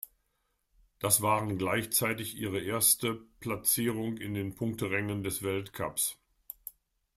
[0.97, 6.17] Das waren gleichzeitig ihre erste Platzierung in den Punkterängen des Weltcups.